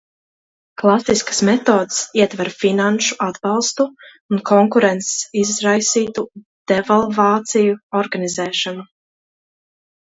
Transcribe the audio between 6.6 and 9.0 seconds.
devalvāciju organizēšanu.